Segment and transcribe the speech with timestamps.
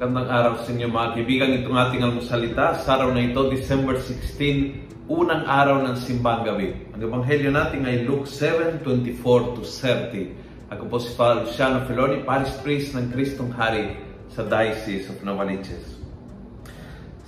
[0.00, 1.60] Magandang araw sa inyo mga kaibigan.
[1.60, 6.72] Itong ating almusalita sa araw na ito, December 16, unang araw ng simbang gabi.
[6.96, 10.72] Ang ebanghelyo natin ay Luke 7, 24 to 30.
[10.72, 14.00] Ako po si Father Luciano Feloni, Parish Priest ng Kristong Hari
[14.32, 16.00] sa Diocese of Novaliches.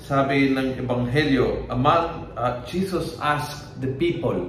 [0.01, 4.49] Sabi ng ebanghelyo, among uh, Jesus asked the people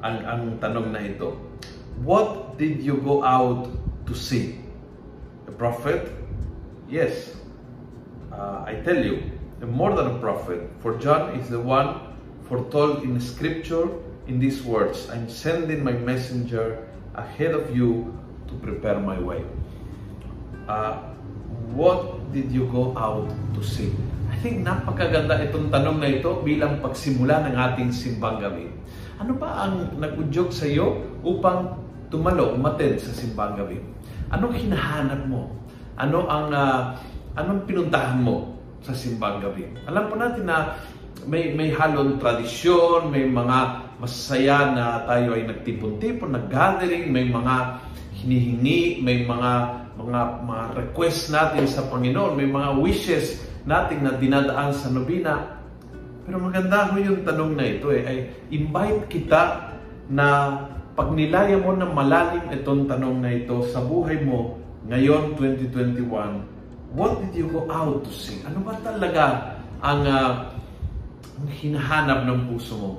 [0.00, 1.36] ang, ang tanong na ito,
[2.00, 3.68] What did you go out
[4.08, 4.56] to see?
[5.44, 6.08] A prophet?
[6.88, 7.41] Yes.
[8.32, 9.20] Uh, I tell you,
[9.60, 12.16] more than a prophet, for John is the one
[12.48, 13.92] foretold in Scripture
[14.26, 18.08] in these words I'm sending my messenger ahead of you
[18.48, 19.44] to prepare my way.
[20.64, 21.12] Uh,
[21.76, 23.92] what did you go out to see?
[24.32, 28.72] I think napakaganda itong tanong na ito bilang pagsimula ng ating simbang gabi.
[29.20, 31.76] Ano ba ang nag-udyok sa iyo upang
[32.08, 33.78] tumalo, umatid sa simbang gabi?
[34.32, 35.52] Anong hinahanap mo?
[36.00, 36.96] Ano ang uh,
[37.36, 39.68] anong pinuntahan mo sa simbang gabi?
[39.88, 40.76] Alam po natin na
[41.24, 43.58] may may halong tradisyon, may mga
[44.02, 47.78] masaya na tayo ay nagtipon-tipon, nag-gathering, may mga
[48.18, 49.52] hinihingi, may mga
[49.94, 55.62] mga mga request natin sa Panginoon, may mga wishes natin na dinadaan sa nobina.
[56.22, 58.18] Pero maganda ho yung tanong na ito eh, ay
[58.50, 59.74] invite kita
[60.10, 60.26] na
[60.94, 66.61] pag nilaya mo na malalim itong tanong na ito sa buhay mo ngayon 2021,
[66.92, 68.40] what did you go out to see?
[68.44, 70.32] Ano ba talaga ang, uh,
[71.40, 72.92] ang hinahanap ng puso mo?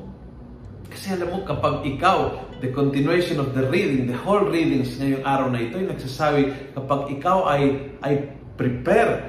[0.93, 5.47] Kasi alam mo, kapag ikaw, the continuation of the reading, the whole readings ngayong araw
[5.49, 6.41] na ito, ay nagsasabi,
[6.77, 9.25] kapag ikaw ay, ay prepare,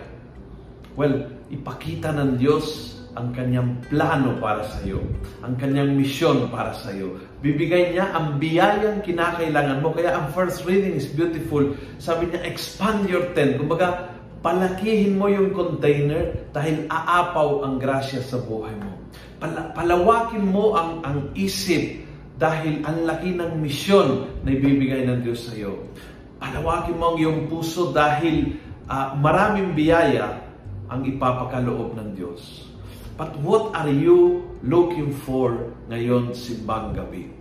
[0.92, 5.00] well, ipakita ng Diyos ang kanyang plano para sa iyo,
[5.40, 7.16] ang kanyang misyon para sa iyo.
[7.40, 9.94] Bibigay niya ang biyayang kinakailangan mo.
[9.94, 11.62] Kaya ang first reading is beautiful.
[12.02, 13.60] Sabi niya, expand your tent.
[13.60, 14.13] Kumbaga,
[14.44, 18.92] palakihin mo yung container dahil aapaw ang grasya sa buhay mo.
[19.40, 22.04] Pala- palawakin mo ang, ang isip
[22.36, 25.88] dahil ang laki ng misyon na ibibigay ng Diyos sa iyo.
[26.36, 30.44] Palawakin mo ang iyong puso dahil uh, maraming biyaya
[30.92, 32.68] ang ipapakaloob ng Diyos.
[33.16, 37.32] But what are you looking for ngayon simbang gabi?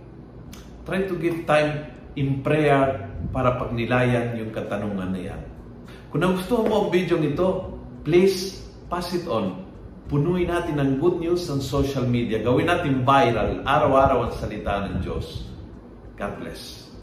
[0.88, 1.84] Try to give time
[2.16, 5.42] in prayer para pagnilayan yung katanungan na yan.
[6.14, 7.74] Kung nagustuhan mo ang video nito,
[8.06, 9.66] please pass it on.
[10.06, 12.38] Punuin natin ng good news sa social media.
[12.38, 15.42] Gawin natin viral, araw-araw ang salita ng Diyos.
[16.14, 16.93] God bless.